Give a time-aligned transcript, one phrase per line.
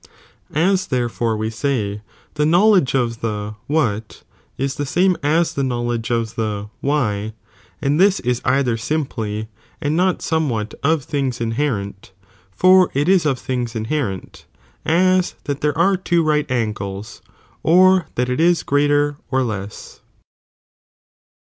[0.55, 2.01] "Aa therefore we say,
[2.33, 4.23] the knowledge of the what
[4.57, 7.33] is the same as the knowledge of the wkj/,
[7.83, 9.45] and this is either simplj,
[9.79, 12.13] and not MNnewhat of things inherent,
[12.49, 14.47] for it is of things inherent,
[14.87, 17.21] as that there ore two right angles
[17.61, 20.01] or that it is greater or less.